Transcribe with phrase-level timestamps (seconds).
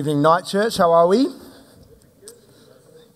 [0.00, 0.78] evening, Night Church.
[0.78, 1.26] How are we?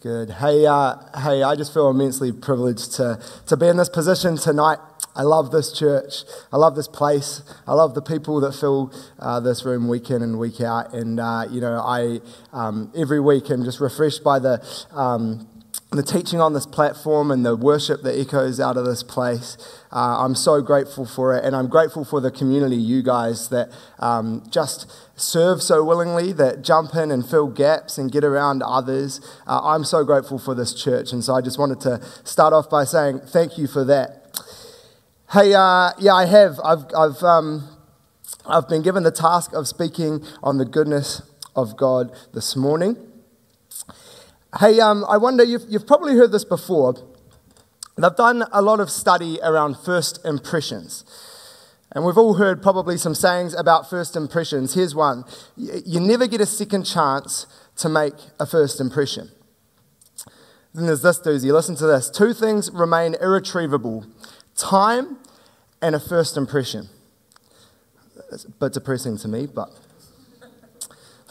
[0.02, 0.28] Good.
[0.28, 4.76] Hey, uh, hey, I just feel immensely privileged to, to be in this position tonight.
[5.16, 6.24] I love this church.
[6.52, 7.40] I love this place.
[7.66, 10.92] I love the people that fill uh, this room week in and week out.
[10.92, 12.20] And, uh, you know, I,
[12.52, 15.48] um, every week, I'm just refreshed by the, um,
[15.94, 19.56] the teaching on this platform and the worship that echoes out of this place.
[19.92, 23.70] Uh, I'm so grateful for it, and I'm grateful for the community, you guys, that
[23.98, 29.20] um, just serve so willingly, that jump in and fill gaps and get around others.
[29.46, 32.68] Uh, I'm so grateful for this church, and so I just wanted to start off
[32.68, 34.20] by saying thank you for that.
[35.32, 36.60] Hey, uh, yeah, I have.
[36.64, 37.68] I've, I've, um,
[38.46, 41.22] I've been given the task of speaking on the goodness
[41.56, 42.96] of God this morning.
[44.60, 46.94] Hey, um, I wonder, you've, you've probably heard this before.
[47.96, 51.04] They've done a lot of study around first impressions.
[51.90, 54.74] And we've all heard probably some sayings about first impressions.
[54.74, 55.24] Here's one
[55.56, 57.46] You never get a second chance
[57.78, 59.30] to make a first impression.
[60.72, 61.52] Then there's this doozy.
[61.52, 62.08] Listen to this.
[62.08, 64.06] Two things remain irretrievable
[64.56, 65.18] time
[65.82, 66.88] and a first impression.
[68.32, 69.70] It's a bit depressing to me, but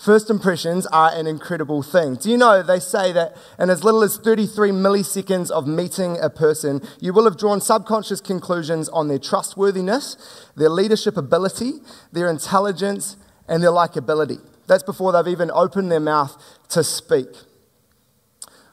[0.03, 2.15] First impressions are an incredible thing.
[2.15, 6.29] Do you know they say that in as little as 33 milliseconds of meeting a
[6.29, 11.75] person, you will have drawn subconscious conclusions on their trustworthiness, their leadership ability,
[12.11, 13.15] their intelligence,
[13.47, 14.41] and their likability.
[14.67, 16.35] That's before they've even opened their mouth
[16.71, 17.29] to speak.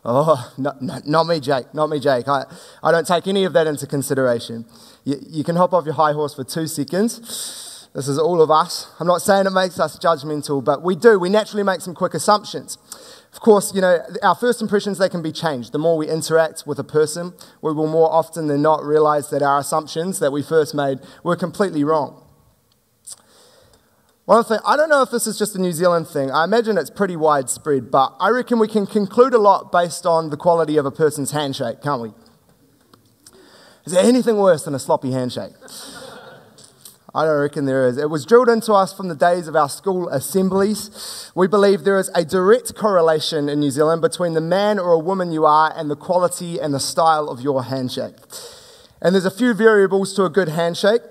[0.04, 1.72] Oh, no, no, not me, Jake.
[1.72, 2.26] Not me, Jake.
[2.26, 2.44] I,
[2.82, 4.64] I don't take any of that into consideration.
[5.04, 8.50] You, you can hop off your high horse for two seconds this is all of
[8.50, 8.92] us.
[9.00, 11.18] I'm not saying it makes us judgmental, but we do.
[11.18, 12.78] We naturally make some quick assumptions.
[13.32, 15.72] Of course, you know, our first impressions, they can be changed.
[15.72, 19.42] The more we interact with a person, we will more often than not realize that
[19.42, 22.24] our assumptions that we first made were completely wrong.
[24.24, 26.30] One thing, I don't know if this is just a New Zealand thing.
[26.30, 30.30] I imagine it's pretty widespread, but I reckon we can conclude a lot based on
[30.30, 32.12] the quality of a person's handshake, can't we?
[33.84, 35.52] Is there anything worse than a sloppy handshake?
[37.14, 37.98] I don't reckon there is.
[37.98, 41.30] It was drilled into us from the days of our school assemblies.
[41.34, 44.98] We believe there is a direct correlation in New Zealand between the man or a
[44.98, 48.14] woman you are and the quality and the style of your handshake.
[49.02, 51.02] And there's a few variables to a good handshake.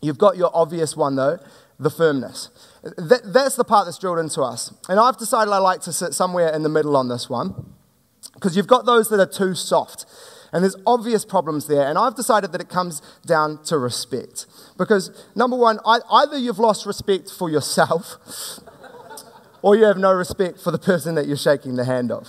[0.00, 1.38] You've got your obvious one, though
[1.78, 2.50] the firmness.
[2.82, 4.72] That, that's the part that's drilled into us.
[4.88, 7.74] And I've decided I like to sit somewhere in the middle on this one
[8.34, 10.06] because you've got those that are too soft.
[10.52, 11.86] And there's obvious problems there.
[11.86, 14.46] And I've decided that it comes down to respect.
[14.78, 18.16] Because, number one, either you've lost respect for yourself
[19.62, 22.28] or you have no respect for the person that you're shaking the hand of.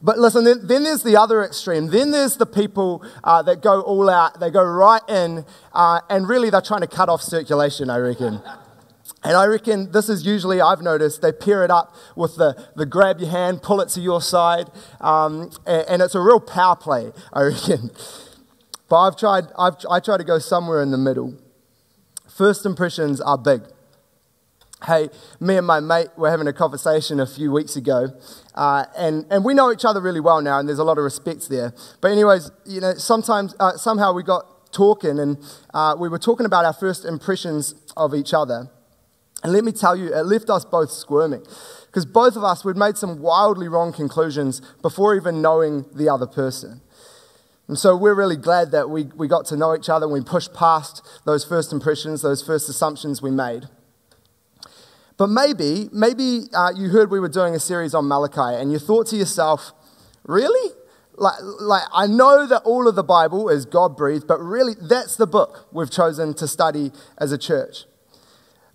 [0.00, 1.88] But listen, then, then, there's the other extreme.
[1.88, 6.28] Then there's the people uh, that go all out, they go right in, uh, and
[6.28, 8.40] really they're trying to cut off circulation, I reckon.
[9.24, 12.86] And I reckon this is usually, I've noticed, they pair it up with the, the
[12.86, 14.70] grab your hand, pull it to your side,
[15.00, 17.90] um, and, and, it's a real power play, I reckon.
[18.88, 21.34] But I've tried, I've, I try to go somewhere in the middle.
[22.28, 23.62] First impressions are big.
[24.86, 25.08] Hey,
[25.40, 28.10] me and my mate were having a conversation a few weeks ago,
[28.54, 31.02] uh, and, and we know each other really well now, and there's a lot of
[31.02, 31.74] respect there.
[32.00, 35.38] But, anyways, you know, sometimes, uh, somehow we got talking, and
[35.74, 38.70] uh, we were talking about our first impressions of each other.
[39.42, 41.44] And let me tell you, it left us both squirming
[41.86, 46.26] because both of us, we'd made some wildly wrong conclusions before even knowing the other
[46.26, 46.80] person.
[47.68, 50.22] And so we're really glad that we, we got to know each other and we
[50.22, 53.64] pushed past those first impressions, those first assumptions we made.
[55.18, 58.78] But maybe, maybe uh, you heard we were doing a series on Malachi and you
[58.78, 59.72] thought to yourself,
[60.24, 60.74] really?
[61.16, 65.16] Like, like, I know that all of the Bible is God breathed, but really, that's
[65.16, 67.84] the book we've chosen to study as a church.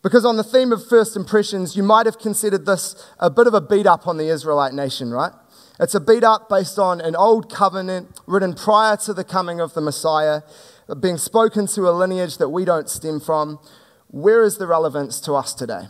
[0.04, 3.54] Because on the theme of first impressions, you might have considered this a bit of
[3.54, 5.32] a beat up on the Israelite nation, right?
[5.80, 9.74] It's a beat up based on an old covenant written prior to the coming of
[9.74, 10.42] the Messiah,
[11.00, 13.60] being spoken to a lineage that we don't stem from.
[14.10, 15.84] Where is the relevance to us today?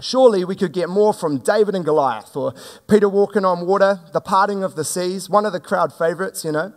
[0.00, 2.52] Surely we could get more from David and Goliath or
[2.88, 6.52] Peter walking on water, the parting of the seas, one of the crowd favorites, you
[6.52, 6.72] know.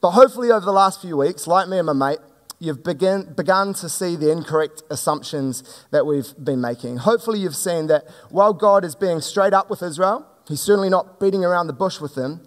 [0.00, 2.18] But hopefully, over the last few weeks, like me and my mate,
[2.58, 6.98] you've begin, begun to see the incorrect assumptions that we've been making.
[6.98, 11.18] Hopefully, you've seen that while God is being straight up with Israel, He's certainly not
[11.18, 12.46] beating around the bush with them.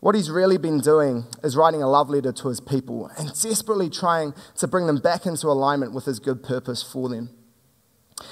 [0.00, 3.88] What He's really been doing is writing a love letter to His people and desperately
[3.88, 7.30] trying to bring them back into alignment with His good purpose for them.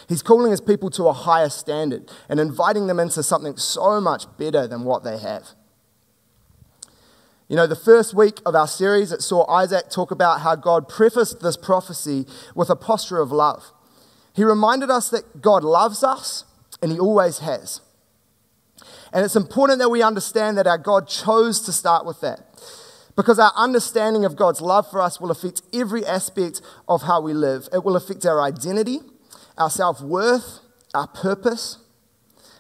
[0.09, 4.25] He's calling His people to a higher standard and inviting them into something so much
[4.37, 5.55] better than what they have.
[7.49, 10.87] You know, the first week of our series, it saw Isaac talk about how God
[10.87, 13.73] prefaced this prophecy with a posture of love.
[14.35, 16.45] He reminded us that God loves us
[16.83, 17.81] and He always has.
[19.15, 22.41] And it's important that we understand that our God chose to start with that.
[23.17, 27.33] Because our understanding of God's love for us will affect every aspect of how we
[27.33, 27.69] live.
[27.73, 29.01] It will affect our identity,
[29.57, 30.61] our self worth,
[30.95, 31.79] our purpose.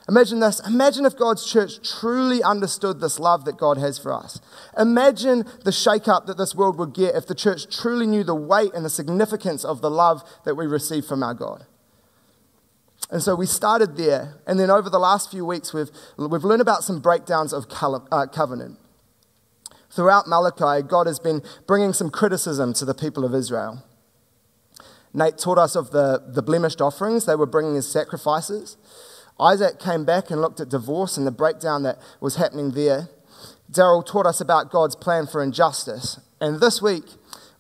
[0.09, 0.61] Imagine this.
[0.67, 4.41] Imagine if God's church truly understood this love that God has for us.
[4.79, 8.73] Imagine the shake-up that this world would get if the church truly knew the weight
[8.75, 11.67] and the significance of the love that we receive from our God.
[13.11, 14.39] And so we started there.
[14.47, 17.67] And then over the last few weeks, we've, we've learned about some breakdowns of
[18.11, 18.79] uh, covenant.
[19.91, 23.85] Throughout Malachi, God has been bringing some criticism to the people of Israel.
[25.13, 28.77] Nate taught us of the, the blemished offerings they were bringing as sacrifices.
[29.41, 33.09] Isaac came back and looked at divorce and the breakdown that was happening there.
[33.71, 36.21] Daryl taught us about God's plan for injustice.
[36.41, 37.05] And this week,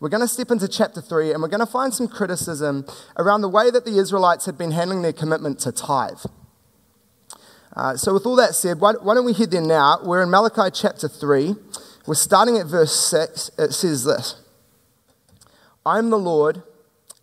[0.00, 2.86] we're going to step into chapter 3 and we're going to find some criticism
[3.16, 6.24] around the way that the Israelites had been handling their commitment to tithe.
[7.76, 9.98] Uh, so, with all that said, why, why don't we head there now?
[10.02, 11.54] We're in Malachi chapter 3.
[12.06, 13.50] We're starting at verse 6.
[13.58, 14.40] It says this
[15.86, 16.62] I am the Lord,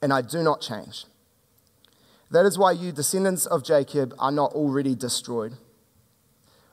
[0.01, 1.05] and I do not change.
[2.35, 5.53] That is why you, descendants of Jacob, are not already destroyed.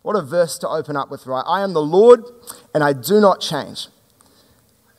[0.03, 1.45] What a verse to open up with, right?
[1.47, 2.25] I am the Lord,
[2.75, 3.87] and I do not change.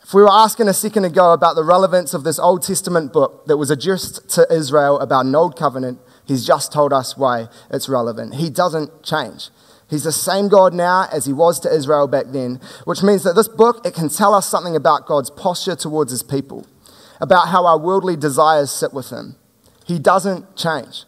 [0.02, 3.46] If we were asking a second ago about the relevance of this Old Testament book
[3.48, 7.90] that was addressed to Israel about an old covenant, he's just told us why it's
[7.90, 8.36] relevant.
[8.36, 9.50] He doesn't change.
[9.90, 13.36] He's the same God now as he was to Israel back then, which means that
[13.36, 16.66] this book it can tell us something about God's posture towards his people,
[17.20, 19.36] about how our worldly desires sit with him.
[19.86, 21.06] He doesn't change.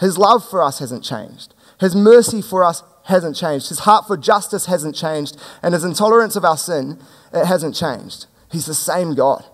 [0.00, 1.54] His love for us hasn't changed.
[1.80, 3.68] His mercy for us hasn't changed.
[3.68, 7.00] His heart for justice hasn't changed, and his intolerance of our sin
[7.32, 8.26] it hasn't changed.
[8.50, 9.44] He's the same God.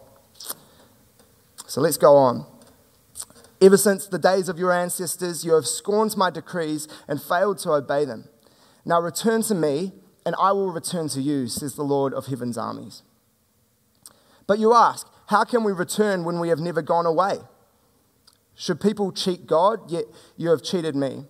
[1.67, 2.47] So let's go on.
[3.61, 7.73] Ever since the days of your ancestors, you have scorned my decrees and failed to
[7.73, 8.29] obey them.
[8.85, 9.93] Now return to me,
[10.25, 13.03] and I will return to you, says the Lord of heaven's armies.
[14.47, 17.39] But you ask, how can we return when we have never gone away?
[18.59, 19.89] Should people cheat God?
[19.89, 20.05] Yet
[20.37, 21.25] you have cheated me.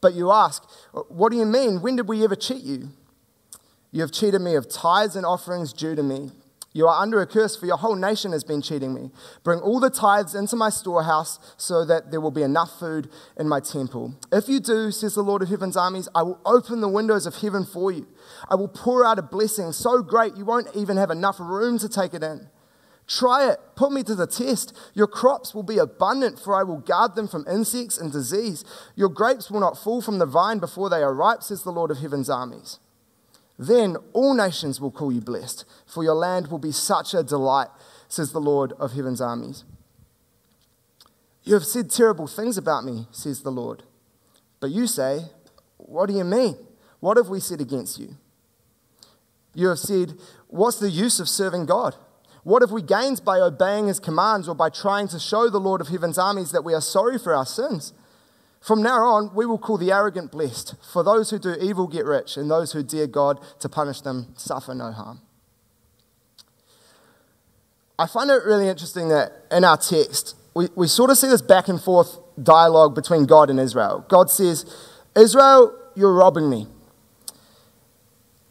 [0.00, 0.62] But you ask,
[1.08, 1.82] what do you mean?
[1.82, 2.90] When did we ever cheat you?
[3.90, 6.30] You have cheated me of tithes and offerings due to me.
[6.72, 9.10] You are under a curse, for your whole nation has been cheating me.
[9.42, 13.48] Bring all the tithes into my storehouse so that there will be enough food in
[13.48, 14.14] my temple.
[14.30, 17.34] If you do, says the Lord of heaven's armies, I will open the windows of
[17.34, 18.06] heaven for you.
[18.48, 21.88] I will pour out a blessing so great you won't even have enough room to
[21.88, 22.48] take it in.
[23.08, 23.58] Try it.
[23.74, 24.76] Put me to the test.
[24.92, 28.64] Your crops will be abundant, for I will guard them from insects and disease.
[28.94, 31.90] Your grapes will not fall from the vine before they are ripe, says the Lord
[31.90, 32.78] of heaven's armies.
[33.58, 37.68] Then all nations will call you blessed, for your land will be such a delight,
[38.08, 39.64] says the Lord of heaven's armies.
[41.44, 43.84] You have said terrible things about me, says the Lord.
[44.60, 45.22] But you say,
[45.78, 46.58] What do you mean?
[47.00, 48.16] What have we said against you?
[49.54, 50.18] You have said,
[50.48, 51.96] What's the use of serving God?
[52.44, 55.80] What have we gained by obeying his commands or by trying to show the Lord
[55.80, 57.92] of heaven's armies that we are sorry for our sins?
[58.60, 62.04] From now on, we will call the arrogant blessed, for those who do evil get
[62.04, 65.20] rich, and those who dare God to punish them suffer no harm.
[67.98, 71.42] I find it really interesting that in our text, we, we sort of see this
[71.42, 74.04] back and forth dialogue between God and Israel.
[74.08, 74.64] God says,
[75.16, 76.66] Israel, you're robbing me.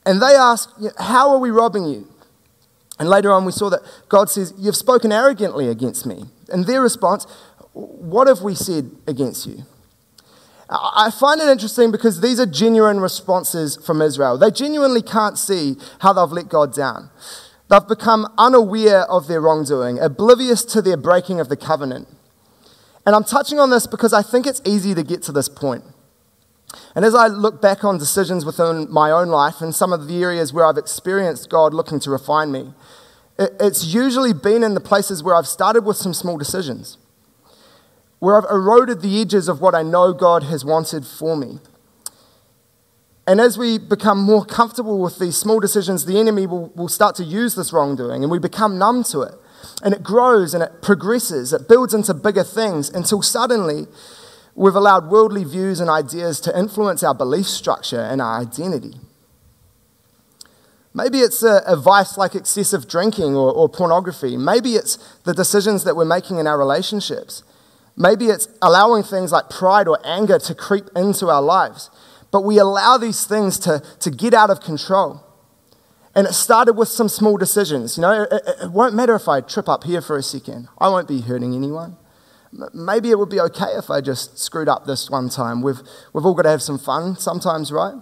[0.06, 2.08] And they ask, How are we robbing you?
[3.00, 6.26] And later on, we saw that God says, You've spoken arrogantly against me.
[6.50, 7.26] And their response,
[7.74, 9.64] What have we said against you?
[10.70, 14.38] I find it interesting because these are genuine responses from Israel.
[14.38, 17.10] They genuinely can't see how they've let God down.
[17.70, 22.10] They've become unaware of their wrongdoing, oblivious to their breaking of the covenant.
[23.06, 25.86] And I'm touching on this because I think it's easy to get to this point.
[26.96, 30.22] And as I look back on decisions within my own life and some of the
[30.22, 32.74] areas where I've experienced God looking to refine me,
[33.38, 36.98] it's usually been in the places where I've started with some small decisions
[38.20, 41.60] where I've eroded the edges of what I know God has wanted for me.
[43.28, 47.16] And as we become more comfortable with these small decisions, the enemy will, will start
[47.18, 49.34] to use this wrongdoing and we become numb to it.
[49.84, 53.88] And it grows and it progresses, it builds into bigger things until suddenly
[54.58, 58.96] we've allowed worldly views and ideas to influence our belief structure and our identity.
[60.96, 64.36] Maybe it's a, a vice like excessive drinking or, or pornography.
[64.36, 67.44] Maybe it's the decisions that we're making in our relationships.
[67.96, 71.92] Maybe it's allowing things like pride or anger to creep into our lives.
[72.32, 75.24] But we allow these things to, to get out of control.
[76.16, 77.96] And it started with some small decisions.
[77.96, 80.90] You know, it, it, won't matter if I trip up here for a second, I
[80.90, 81.96] won't be hurting anyone.
[82.74, 85.62] Maybe it would be okay if I just screwed up this one time.
[85.62, 85.80] We've,
[86.14, 87.96] we've all got to have some fun sometimes, right?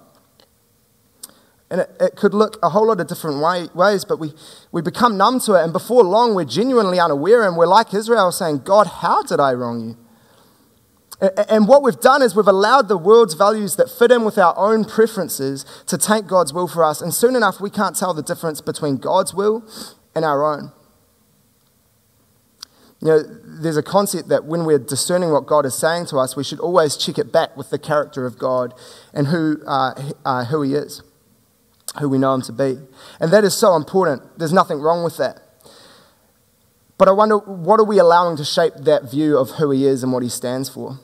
[1.70, 4.34] And it, it could look a whole lot of different way, ways, but we,
[4.72, 5.64] we become numb to it.
[5.64, 9.54] And before long, we're genuinely unaware and we're like Israel saying, God, how did I
[9.54, 9.98] wrong you?
[11.50, 14.54] And what we've done is we've allowed the world's values that fit in with our
[14.58, 17.02] own preferences to take God's will for us.
[17.02, 19.64] And soon enough, we can't tell the difference between God's will
[20.14, 20.74] and our own.
[23.06, 23.24] You know,
[23.62, 26.60] there's a concept that when we're discerning what God is saying to us, we should
[26.60, 28.74] always check it back with the character of God
[29.14, 31.04] and who, uh, uh, who He is,
[32.00, 32.80] who we know Him to be.
[33.20, 34.40] And that is so important.
[34.40, 35.40] There's nothing wrong with that.
[36.98, 40.02] But I wonder, what are we allowing to shape that view of who He is
[40.02, 40.98] and what He stands for?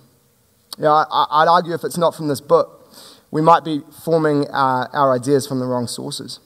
[0.79, 2.91] You know, I, would argue if it's not from this book,
[3.29, 6.39] we might be forming uh, our ideas from the wrong sources.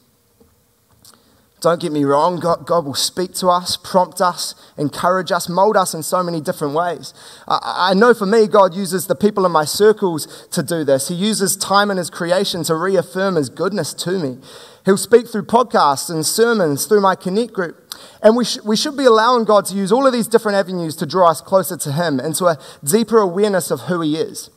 [1.61, 5.77] Don't get me wrong, God, God, will speak to us, prompt us, encourage us, mold
[5.77, 7.13] us in so many different ways.
[7.47, 11.07] I, I, know for me, God uses the people in my circles to do this.
[11.07, 14.37] He uses time in His creation to reaffirm His goodness to me.
[14.83, 17.91] He'll speak through podcasts and sermons, through my Connect group.
[18.21, 20.95] And we, sh- we should be allowing God to use all of these different avenues
[20.97, 24.51] to draw us closer to Him, into a deeper awareness of who He is.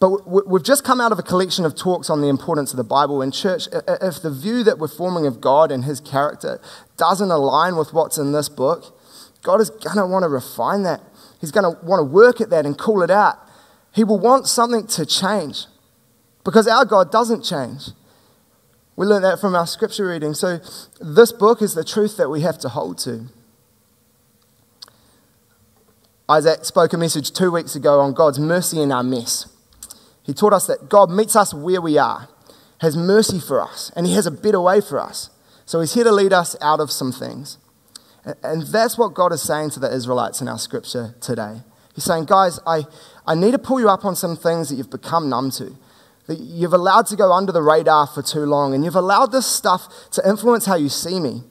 [0.00, 2.84] But we've just come out of a collection of talks on the importance of the
[2.84, 3.20] Bible.
[3.20, 6.60] In church, if the view that we're forming of God and his character
[6.96, 8.96] doesn't align with what's in this book,
[9.42, 11.00] God is going to want to refine that.
[11.40, 13.38] He's going to want to work at that and call it out.
[13.92, 15.64] He will want something to change
[16.44, 17.88] because our God doesn't change.
[18.94, 20.34] We learned that from our scripture reading.
[20.34, 20.58] So,
[21.00, 23.26] this book is the truth that we have to hold to.
[26.28, 29.46] Isaac spoke a message two weeks ago on God's mercy in our mess.
[30.28, 32.28] He taught us that God meets us where we are,
[32.82, 35.30] has mercy for us, and He has a better way for us.
[35.64, 37.56] So He's here to lead us out of some things.
[38.42, 41.62] And that's what God is saying to the Israelites in our scripture today.
[41.94, 42.82] He's saying, guys, I,
[43.26, 45.74] I need to pull you up on some things that you've become numb to,
[46.26, 49.46] that you've allowed to go under the radar for too long, and you've allowed this
[49.46, 51.42] stuff to influence how you see me.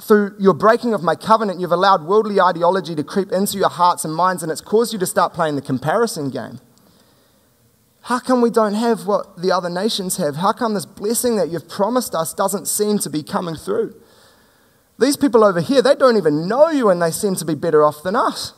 [0.00, 4.04] Through your breaking of my covenant, you've allowed worldly ideology to creep into your hearts
[4.04, 6.60] and minds, and it's caused you to start playing the comparison game.
[8.02, 10.36] How come we don't have what the other nations have?
[10.36, 13.94] How come this blessing that you've promised us doesn't seem to be coming through?
[14.98, 17.84] These people over here, they don't even know you and they seem to be better
[17.84, 18.54] off than us.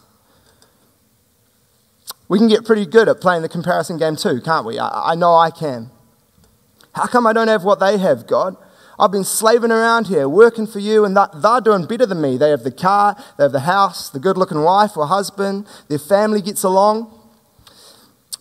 [2.28, 4.78] We can get pretty good at playing the comparison game too, can't we?
[4.78, 5.90] I, I know I can.
[6.94, 8.56] How come I don't have what they have, God?
[8.98, 12.36] I've been slaving around here, working for you, and they're doing better than me.
[12.36, 15.98] They have the car, they have the house, the good looking wife or husband, their
[15.98, 17.13] family gets along.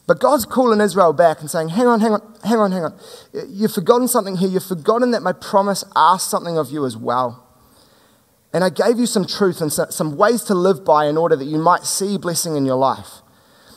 [0.06, 3.00] But God's calling Israel back and saying, Hang on, hang on, hang on, hang on.
[3.48, 4.50] You've forgotten something here.
[4.50, 7.40] You've forgotten that my promise asked something of you as well.
[8.52, 11.46] And I gave you some truth and some ways to live by in order that
[11.46, 13.22] you might see blessing in your life.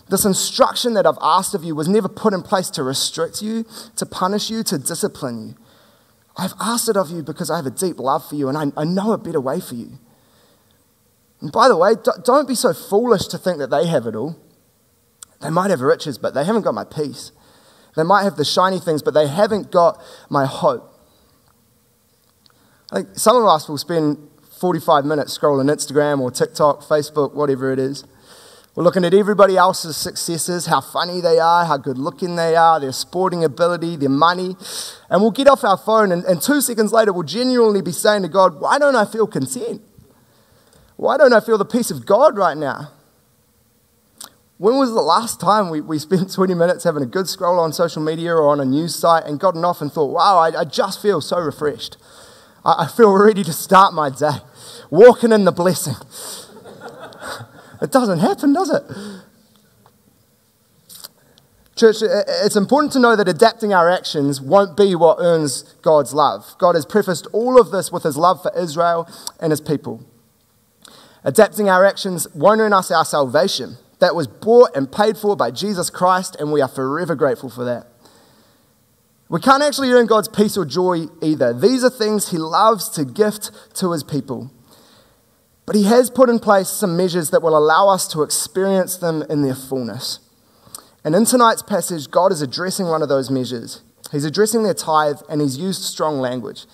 [0.09, 3.65] This instruction that I've asked of you was never put in place to restrict you,
[3.97, 5.55] to punish you, to discipline you.
[6.37, 8.81] I've asked it of you because I have a deep love for you and I,
[8.81, 9.99] I know a better way for you.
[11.41, 14.37] And by the way, don't be so foolish to think that they have it all.
[15.41, 17.33] They might have riches, but they haven't got my peace.
[17.97, 20.93] They might have the shiny things, but they haven't got my hope.
[22.93, 24.19] I think some of us will spend
[24.61, 28.05] 45 minutes scrolling Instagram or TikTok, Facebook, whatever it is.
[28.75, 32.79] We're looking at everybody else's successes, how funny they are, how good looking they are,
[32.79, 34.55] their sporting ability, their money.
[35.09, 38.23] And we'll get off our phone, and, and two seconds later, we'll genuinely be saying
[38.23, 39.81] to God, Why don't I feel content?
[40.97, 42.91] Why don't I feel the peace of God right now?
[44.59, 47.73] When was the last time we, we spent 20 minutes having a good scroll on
[47.73, 50.65] social media or on a news site and gotten off and thought, wow, I, I
[50.65, 51.97] just feel so refreshed.
[52.65, 54.39] I, I feel ready to start my day,
[54.91, 55.95] walking in the blessing.
[57.83, 58.83] it doesn't happen, does it?
[61.77, 66.55] Church, it's important to know that adapting our actions won't be what earns God's love.
[66.57, 69.07] God has prefaced all of this with his love for Israel
[69.39, 70.03] and his people.
[71.23, 75.51] Adapting our actions won't earn us our salvation that was bought and paid for by
[75.51, 77.87] Jesus Christ, and we are forever grateful for that.
[79.29, 81.53] We can't actually earn God's peace or joy either.
[81.53, 84.53] These are things He loves to gift to His people.
[85.65, 89.25] But He has put in place some measures that will allow us to experience them
[89.29, 90.21] in their fullness.
[91.03, 93.83] And in tonight's passage, God is addressing one of those measures.
[94.13, 96.67] He's addressing their tithe, and He's used strong language.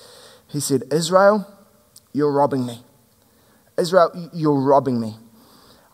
[0.46, 1.46] He said, Israel,
[2.12, 2.82] you're robbing me.
[3.78, 5.16] Israel, you're robbing me.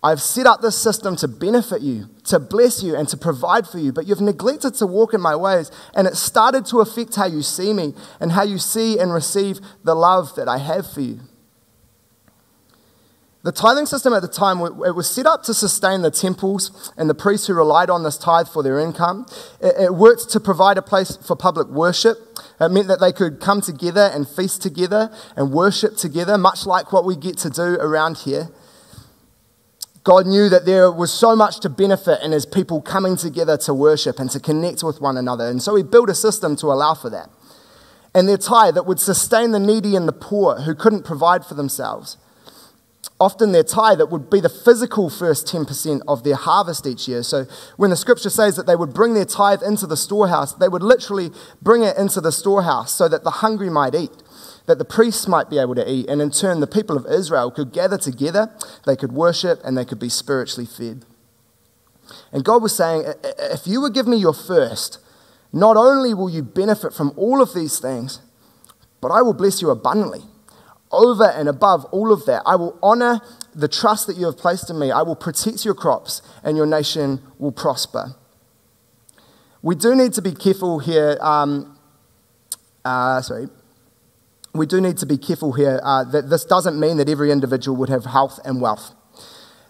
[0.02, 3.78] I've set up this system to benefit you, to bless you, and to provide for
[3.78, 7.26] you, but you've neglected to walk in my ways, and it started to affect how
[7.26, 11.00] you see me and how you see and receive the love that I have for
[11.00, 11.20] you.
[13.44, 17.08] The tithing system at the time, it was set up to sustain the temples and
[17.08, 19.26] the priests who relied on this tithe for their income.
[19.60, 22.18] It, worked to provide a place for public worship.
[22.60, 26.92] It meant that they could come together and feast together and worship together, much like
[26.92, 28.48] what we get to do around here.
[30.08, 33.74] God knew that there was so much to benefit in his people coming together to
[33.74, 35.46] worship and to connect with one another.
[35.50, 37.28] And so he built a system to allow for that.
[38.14, 41.52] And their tithe that would sustain the needy and the poor who couldn't provide for
[41.52, 42.16] themselves
[43.20, 47.22] often their tithe that would be the physical first 10% of their harvest each year.
[47.22, 47.46] So
[47.76, 50.82] when the scripture says that they would bring their tithe into the storehouse, they would
[50.82, 54.12] literally bring it into the storehouse so that the hungry might eat,
[54.68, 57.50] that the priests might be able to eat, and in turn the people of Israel
[57.50, 58.54] could gather together,
[58.86, 61.04] they could worship, and they could be spiritually fed.
[62.32, 64.98] And God was saying, if you would give me your first,
[65.52, 68.20] not only will you benefit from all of these things,
[69.00, 70.22] but I will bless you abundantly
[70.90, 73.20] over and above all of that, I will honor
[73.54, 74.90] the trust that you have placed in me.
[74.90, 78.14] I will protect your crops, and your nation will prosper.
[79.62, 81.18] We do need to be careful here.
[81.20, 81.76] Um,
[82.84, 83.48] uh, sorry.
[84.58, 87.76] We do need to be careful here uh, that this doesn't mean that every individual
[87.78, 88.94] would have health and wealth.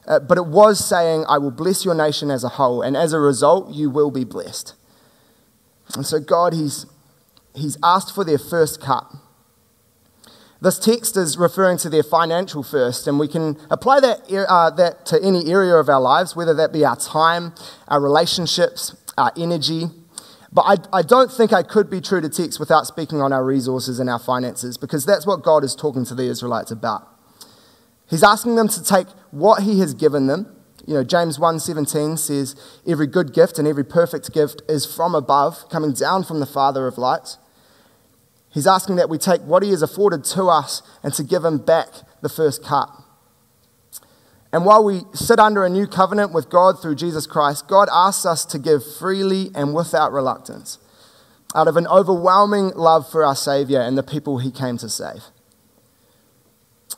[0.07, 3.12] Uh, but it was saying, I will bless your nation as a whole, and as
[3.12, 4.75] a result, you will be blessed.
[5.95, 6.87] And so, God, He's,
[7.54, 9.04] he's asked for their first cut.
[10.61, 15.04] This text is referring to their financial first, and we can apply that, uh, that
[15.07, 17.52] to any area of our lives, whether that be our time,
[17.87, 19.88] our relationships, our energy.
[20.52, 23.45] But I, I don't think I could be true to text without speaking on our
[23.45, 27.07] resources and our finances, because that's what God is talking to the Israelites about.
[28.09, 30.55] He's asking them to take what He has given them.
[30.87, 35.69] You know, James 1:17 says, "Every good gift and every perfect gift is from above,
[35.69, 37.37] coming down from the Father of lights."
[38.49, 41.59] He's asking that we take what he has afforded to us and to give him
[41.59, 41.88] back
[42.23, 42.88] the first cut.
[44.52, 48.25] And while we sit under a new covenant with God through Jesus Christ, God asks
[48.25, 50.78] us to give freely and without reluctance,
[51.54, 55.25] out of an overwhelming love for our Savior and the people he came to save.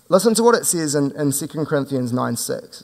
[0.08, 2.80] Listen to what it says in, in 2 Corinthians 9 6.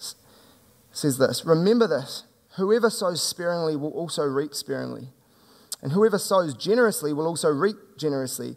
[0.90, 2.24] It says this Remember this
[2.57, 5.09] whoever sows sparingly will also reap sparingly.
[5.83, 8.57] And whoever sows generously will also reap generously.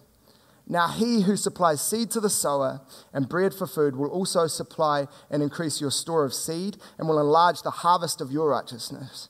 [0.67, 2.81] Now, he who supplies seed to the sower
[3.13, 7.19] and bread for food will also supply and increase your store of seed and will
[7.19, 9.29] enlarge the harvest of your righteousness.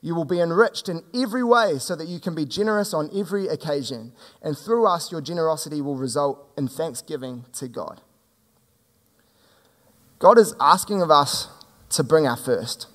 [0.00, 3.46] You will be enriched in every way so that you can be generous on every
[3.46, 4.12] occasion.
[4.42, 8.02] And through us, your generosity will result in thanksgiving to God.
[10.18, 11.48] God is asking of us
[11.90, 12.88] to bring our first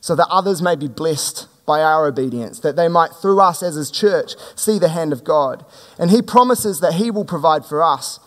[0.00, 3.74] so that others may be blessed by our obedience, that they might, through us as
[3.74, 5.66] His church, see the hand of God.
[5.98, 8.18] And He promises that He will provide for us.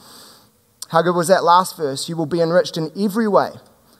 [0.90, 2.08] How good was that last verse?
[2.08, 3.50] You will be enriched in every way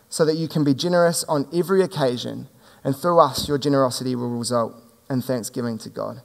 [0.10, 2.50] so that you can be generous on every occasion.
[2.84, 4.76] And through us, your generosity will result
[5.10, 6.22] in thanksgiving to God.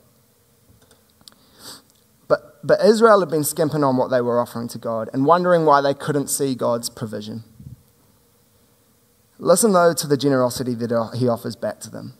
[2.29, 5.65] But, but Israel had been skimping on what they were offering to God and wondering
[5.65, 7.45] why they couldn't see God's provision.
[9.39, 12.15] Listen, though, to the generosity that He offers back to them.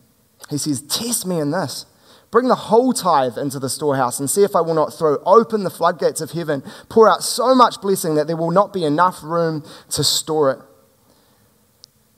[0.51, 1.87] He says, Test me in this.
[2.31, 5.65] Bring the whole tithe into the storehouse and see if I will not throw open
[5.65, 9.23] the floodgates of heaven, pour out so much blessing that there will not be enough
[9.23, 10.59] room to store it.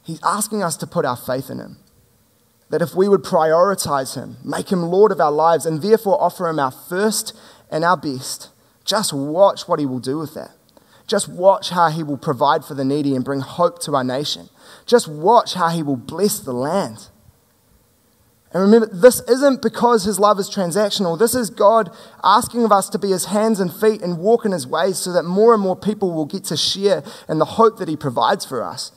[0.03, 1.77] He's asking us to put our faith in Him.
[2.71, 6.49] That if we would prioritize Him, make Him Lord of our lives, and therefore offer
[6.49, 7.39] Him our first
[7.71, 8.49] and our best,
[8.85, 10.53] just watch what He will do with that.
[11.07, 14.49] Just watch how He will provide for the needy and bring hope to our nation.
[14.87, 17.09] Just watch how He will bless the land.
[18.53, 21.19] And remember, this isn't because his love is transactional.
[21.19, 24.53] This is God asking of us to be his hands and feet and walk in
[24.53, 27.79] his ways so that more and more people will get to share in the hope
[27.79, 28.91] that he provides for us.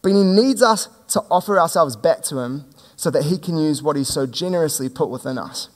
[0.00, 2.64] But he needs us to offer ourselves back to him
[2.96, 5.68] so that he can use what he's so generously put within us.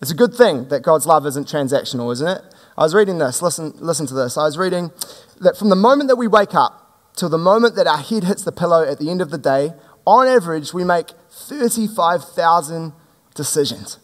[0.00, 2.42] It's a good thing that God's love isn't transactional, isn't it?
[2.78, 3.42] I was reading this.
[3.42, 4.38] Listen, listen to this.
[4.38, 4.92] I was reading
[5.40, 6.79] that from the moment that we wake up,
[7.16, 9.74] till the moment that our head hits the pillow at the end of the day,
[10.06, 12.92] on average, we make 35,000
[13.34, 13.98] decisions.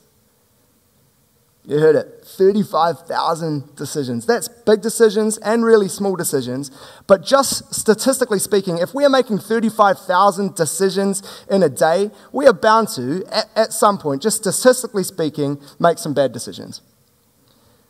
[1.67, 4.25] You heard it 35,000 decisions.
[4.25, 6.71] That's big decisions and really small decisions.
[7.09, 12.53] But just statistically speaking, if we are making 35,000 decisions in a day, we are
[12.53, 16.83] bound to, at, at, some point, just statistically speaking, make some bad decisions.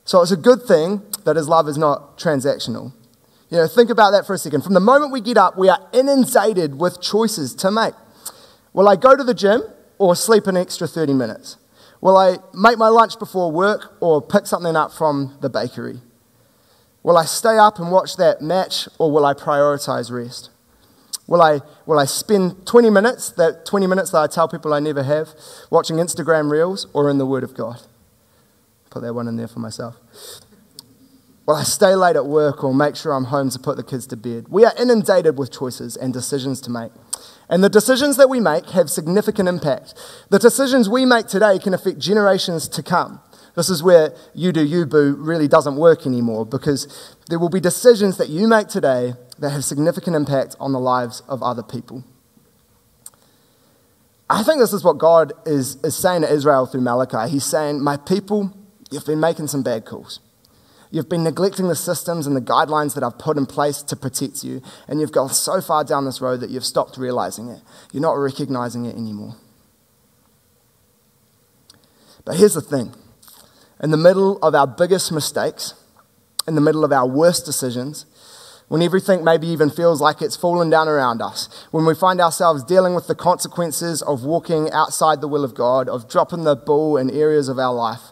[0.07, 2.93] So it's a good thing that his love is not transactional.
[3.51, 4.63] You know, think about that for a second.
[4.63, 7.95] From the moment we get up, we are inundated with choices to make.
[8.73, 9.63] Will I go to the gym
[9.99, 11.57] or sleep an extra 30 minutes?
[12.01, 16.01] Will I make my lunch before work or pick something up from the bakery?
[17.03, 20.51] Will I stay up and watch that match or will I prioritize rest?
[21.29, 24.81] Will I, will I spend 20 minutes, that 20 minutes that I tell people I
[24.81, 25.31] never have,
[25.71, 27.81] watching Instagram reels or in the Word of God?
[28.91, 29.97] Put that one in there for myself.
[31.47, 34.07] Will I stay late at work or make sure I'm home to put the kids
[34.09, 34.47] to bed?
[34.49, 36.91] We are inundated with choices and decisions to make.
[37.49, 39.95] And the decisions that we make have significant impact.
[40.31, 43.21] The decisions we make today can affect generations to come.
[43.55, 47.61] This is where you do you boo really doesn't work anymore because there will be
[47.61, 52.03] decisions that you make today that have significant impact on the lives of other people.
[54.29, 57.31] I think this is what God is, is saying to Israel through Malachi.
[57.31, 58.53] He's saying, My people,
[58.91, 60.19] you've been making some bad calls.
[60.91, 64.45] You've been neglecting the systems and the guidelines that I've put in place to protect
[64.45, 67.61] you, and you've gone so far down this road that you've stopped realizing it.
[67.93, 69.37] You're not recognizing it anymore.
[72.25, 72.95] But here's the thing
[73.83, 75.75] in the middle of our biggest mistakes,
[76.47, 78.07] in the middle of our worst decisions,
[78.69, 82.65] when everything maybe even feels like it's fallen down around us, when we find ourselves
[82.65, 86.97] dealing with the consequences of walking outside the will of God, of dropping the ball
[86.97, 88.11] in areas of our life,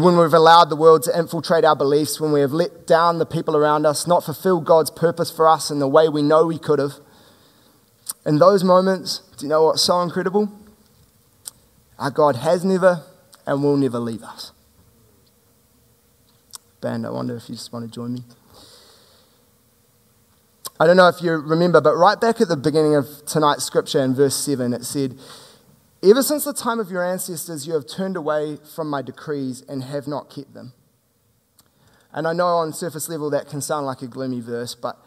[0.00, 3.26] when we've allowed the world to infiltrate our beliefs, when we have let down the
[3.26, 6.58] people around us, not fulfilled God's purpose for us in the way we know we
[6.58, 6.94] could have.
[8.24, 10.50] In those moments, do you know what's so incredible?
[11.98, 13.02] Our God has never
[13.46, 14.52] and will never leave us.
[16.80, 18.24] Band, I wonder if you just want to join me.
[20.80, 24.00] I don't know if you remember, but right back at the beginning of tonight's scripture
[24.00, 25.18] in verse 7, it said,
[26.04, 29.84] Ever since the time of your ancestors, you have turned away from my decrees and
[29.84, 30.72] have not kept them.
[32.12, 34.98] And I know on surface level that can sound like a gloomy verse, but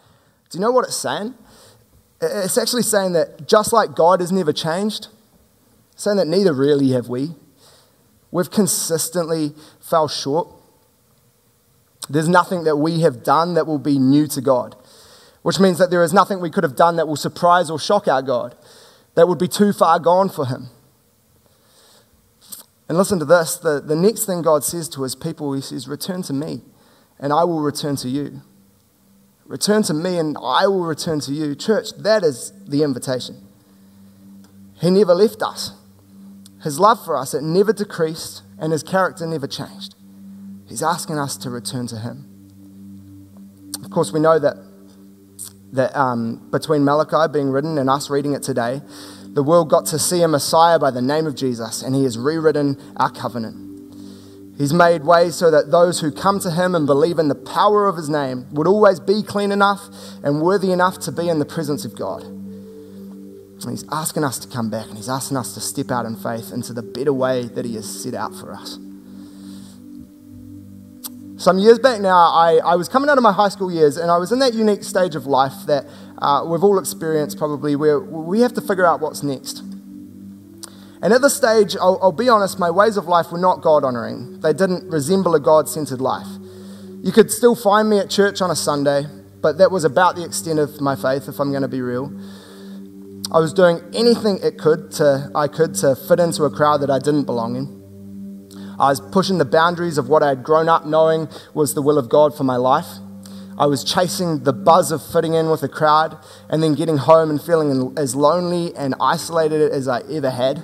[0.48, 1.34] do you know what it's saying?
[2.22, 5.08] It's actually saying that just like God has never changed,
[5.96, 7.32] saying that neither really have we.
[8.30, 10.48] We've consistently fell short.
[12.08, 14.74] There's nothing that we have done that will be new to God,
[15.42, 18.08] which means that there is nothing we could have done that will surprise or shock
[18.08, 18.56] our God,
[19.14, 20.70] that would be too far gone for Him.
[22.88, 25.88] And listen to this the, the next thing God says to his people, he says,
[25.88, 26.62] Return to me,
[27.18, 28.42] and I will return to you.
[29.44, 31.54] Return to me, and I will return to you.
[31.54, 33.46] Church, that is the invitation.
[34.80, 35.72] He never left us.
[36.62, 39.94] His love for us, it never decreased, and his character never changed.
[40.68, 42.26] He's asking us to return to him.
[43.84, 44.56] Of course, we know that,
[45.72, 48.80] that um, between Malachi being written and us reading it today,
[49.36, 52.16] the world got to see a Messiah by the name of Jesus, and he has
[52.16, 53.66] rewritten our covenant.
[54.56, 57.86] He's made way so that those who come to him and believe in the power
[57.86, 59.82] of his name would always be clean enough
[60.24, 62.22] and worthy enough to be in the presence of God.
[62.22, 66.16] And he's asking us to come back and he's asking us to step out in
[66.16, 68.78] faith into the better way that he has set out for us.
[71.36, 74.10] Some years back now, I, I was coming out of my high school years and
[74.10, 75.84] I was in that unique stage of life that
[76.18, 79.62] uh, we've all experienced probably where we have to figure out what's next.
[81.02, 83.84] And at this stage, I'll, I'll be honest, my ways of life were not God
[83.84, 84.40] honoring.
[84.40, 86.26] They didn't resemble a God centered life.
[87.02, 89.04] You could still find me at church on a Sunday,
[89.42, 92.10] but that was about the extent of my faith, if I'm going to be real.
[93.30, 96.90] I was doing anything it could to, I could to fit into a crowd that
[96.90, 97.76] I didn't belong in.
[98.78, 101.98] I was pushing the boundaries of what I had grown up knowing was the will
[101.98, 102.86] of God for my life.
[103.58, 106.18] I was chasing the buzz of fitting in with a crowd
[106.50, 110.62] and then getting home and feeling as lonely and isolated as I ever had.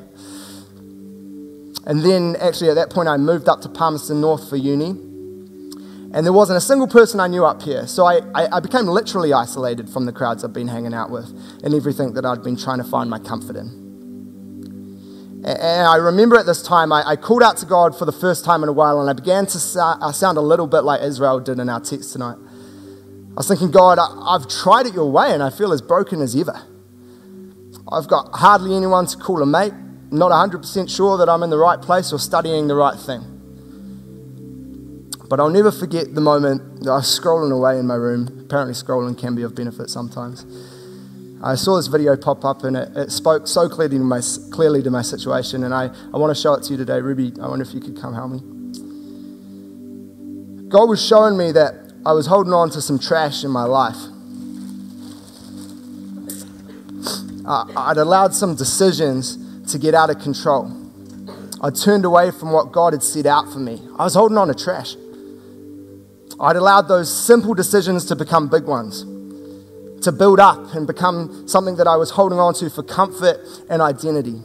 [1.85, 4.91] And then, actually, at that point, I moved up to Palmerston North for uni.
[6.15, 7.87] And there wasn't a single person I knew up here.
[7.87, 11.33] So I, I, I became literally isolated from the crowds I'd been hanging out with
[11.65, 13.83] and everything that I'd been trying to find my comfort in.
[15.45, 18.45] And I remember at this time, I, I, called out to God for the first
[18.45, 21.03] time in a while, and I began to sa- uh, sound a little bit like
[21.03, 22.37] Israel did in our text tonight.
[23.33, 26.21] I was thinking, God, I, have tried it your way and I feel as broken
[26.21, 26.61] as ever.
[27.91, 29.73] I've got hardly anyone to call a mate,
[30.11, 33.23] not 100% sure that I'm in the right place or studying the right thing.
[35.31, 38.29] But I'll never forget the moment I was scrolling away in my room.
[38.45, 40.45] Apparently, scrolling can be of benefit sometimes.
[41.43, 44.21] I saw this video pop up and it, it spoke so clearly to, my,
[44.53, 47.01] clearly to my situation, and I, I want to show it to you today.
[47.01, 48.41] Ruby, I wonder if you could come help me.
[50.69, 53.97] God was showing me that I was holding on to some trash in my life.
[57.47, 59.39] I'd allowed some decisions
[59.73, 60.71] to get out of control.
[61.61, 63.81] I turned away from what God had set out for me.
[63.99, 64.97] I was holding on to trash.
[66.41, 69.05] I'd allowed those simple decisions to become big ones
[70.03, 73.39] to build up and become something that I was holding on to for comfort
[73.71, 74.41] and identity.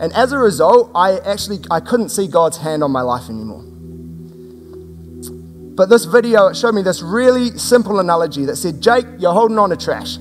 [0.00, 3.64] And as a result, I actually I couldn't see God's hand on my life anymore.
[5.78, 9.70] But this video showed me this really simple analogy that said, Jake, you're holding on
[9.70, 10.18] to trash.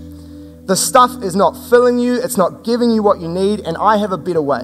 [0.68, 3.98] The stuff is not filling you, it's not giving you what you need, and I
[3.98, 4.62] have a better way.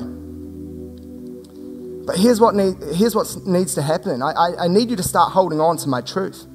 [2.06, 5.02] But here's what, need, here's what needs to happen I, I, I need you to
[5.02, 6.46] start holding on to my truth.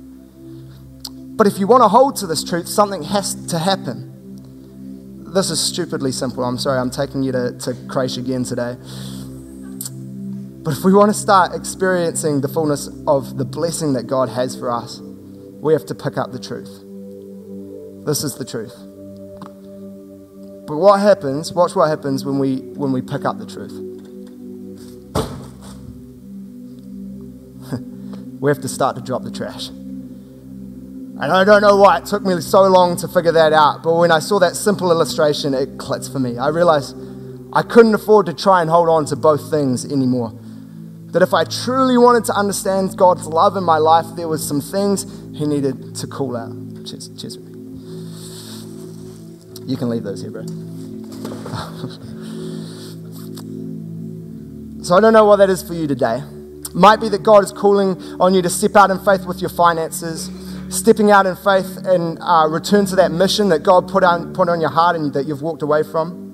[1.11, 5.25] But if you want to hold to this truth, something has to happen.
[5.35, 6.45] This is stupidly simple.
[6.45, 8.77] I'm sorry, I'm taking you to, to Crash again today.
[10.63, 14.57] But if we want to start experiencing the fullness of the blessing that God has
[14.57, 16.85] for us, we have to pick up the truth.
[18.07, 18.75] This is the truth.
[20.67, 23.73] But what happens, watch what happens when we, when we pick up the truth.
[28.41, 29.69] we have to start to drop the trash.
[29.69, 33.95] And I don't know why it took me so long to figure that out, but
[33.95, 36.39] when I saw that simple illustration, it clicked for me.
[36.39, 36.97] I realized
[37.53, 40.33] I couldn't afford to try and hold on to both things anymore.
[41.13, 44.61] That if I truly wanted to understand God's love in my life, there was some
[44.61, 45.05] things
[45.37, 46.53] He needed to call out.
[46.87, 47.37] Cheers, cheers.
[49.67, 50.43] You can leave those here, bro.
[54.83, 56.23] so I don't know what that is for you today.
[56.75, 59.51] Might be that God is calling on you to step out in faith with your
[59.51, 60.31] finances
[60.71, 64.49] stepping out in faith and uh, return to that mission that God put on, put
[64.49, 66.28] on your heart and that you've walked away from.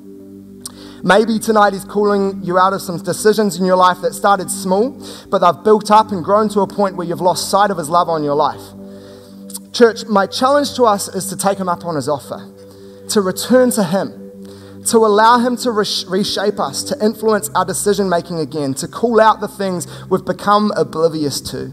[1.05, 4.99] Maybe tonight He's calling you out of some decisions in your life that started small,
[5.29, 7.91] but they've built up and grown to a point where you've lost sight of His
[7.91, 8.63] love on your life.
[9.73, 12.51] Church, my challenge to us is to take Him up on His offer,
[13.11, 14.25] to return to Him
[14.87, 19.41] to allow Him to reshape us, to influence our decision making again, to call out
[19.41, 21.73] the things we've become oblivious to.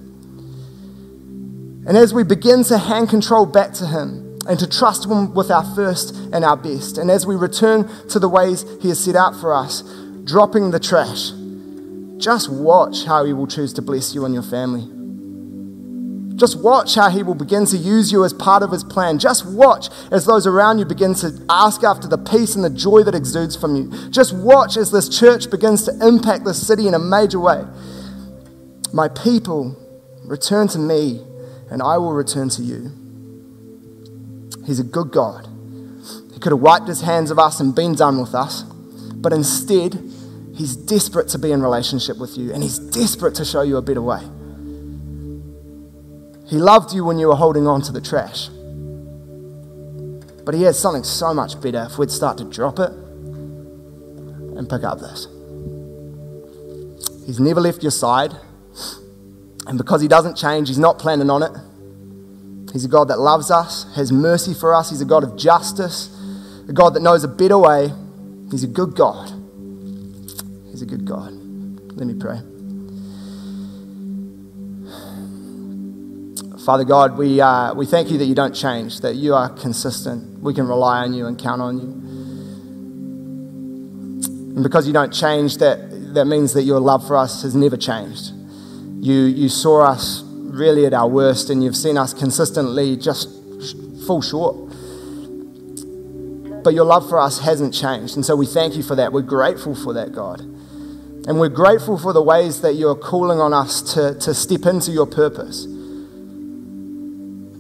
[1.88, 5.52] And as we begin to hand control back to Him and to trust Him with
[5.52, 9.16] our first and our best, and as we return to the ways He has set
[9.16, 9.84] out for us,
[10.24, 11.32] dropping the trash,
[12.18, 14.88] just watch how He will choose to bless you and your family.
[16.36, 19.20] Just watch how He will begin to use you as part of His plan.
[19.20, 23.04] Just watch as those around you begin to ask after the peace and the joy
[23.04, 24.10] that exudes from you.
[24.10, 27.64] Just watch as this church begins to impact this city in a major way.
[28.94, 29.78] My people,
[30.26, 31.22] return to me
[31.70, 33.01] and I will return to you.
[34.66, 35.48] He's a good God.
[36.34, 39.94] He could have wiped his hands of us and been done with us, but instead,
[40.56, 43.82] he's desperate to be in relationship with you and he's desperate to show you a
[43.82, 44.22] better way.
[46.48, 48.50] He loved you when you were holding on to the trash.
[50.44, 52.92] But he has something so much better if we'd start to drop it
[54.58, 55.28] and pick up this.
[57.26, 58.36] He's never left your side.
[59.68, 61.52] And because He doesn't change, He's not planning on it.
[62.74, 64.90] He's a God that loves us, has mercy for us.
[64.90, 66.10] He's a God of justice,
[66.68, 67.92] a God that knows a better way.
[68.50, 69.30] He's a good God.
[70.70, 71.32] He's a good God.
[71.98, 72.40] Let me pray.
[76.66, 80.40] Father God, we, uh, we thank you that you don't change, that you are consistent.
[80.42, 82.02] We can rely on you and count on you.
[84.56, 87.78] And because you don't change, that, that means that your love for us has never
[87.78, 88.32] changed.
[89.00, 93.30] You, you saw us really at our worst, and you've seen us consistently just
[94.06, 94.56] fall short.
[96.64, 98.16] But your love for us hasn't changed.
[98.16, 99.12] And so we thank you for that.
[99.12, 100.42] We're grateful for that, God.
[100.42, 104.92] And we're grateful for the ways that you're calling on us to, to step into
[104.92, 105.68] your purpose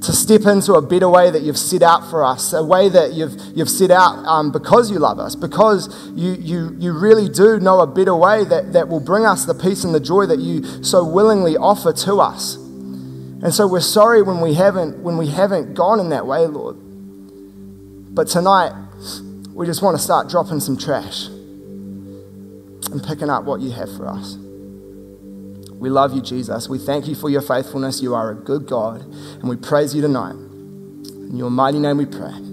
[0.01, 3.13] to step into a better way that you've set out for us, a way that
[3.13, 7.60] you've, you've set out um, because you love us, because you, you, you really do
[7.60, 10.39] know a better way that, that will bring us the peace and the joy that
[10.39, 12.58] you so willingly offer to us.
[13.43, 16.77] And so we're sorry when we haven't, when we haven't gone in that way, Lord.
[18.13, 18.73] But tonight,
[19.54, 24.08] we just want to start dropping some trash and picking up what you have for
[24.08, 24.36] us.
[24.36, 26.69] We love you, Jesus.
[26.69, 28.01] We thank you for your faithfulness.
[28.01, 30.36] You are a good God, and we praise you tonight.
[30.36, 32.51] In your mighty name we pray.